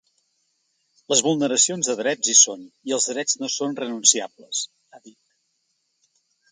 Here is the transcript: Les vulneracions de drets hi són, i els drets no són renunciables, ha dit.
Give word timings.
Les 1.13 1.21
vulneracions 1.27 1.91
de 1.91 1.95
drets 2.01 2.31
hi 2.33 2.37
són, 2.41 2.65
i 2.91 2.97
els 2.99 3.09
drets 3.13 3.41
no 3.43 3.53
són 3.59 3.79
renunciables, 3.85 4.67
ha 4.99 5.05
dit. 5.11 5.21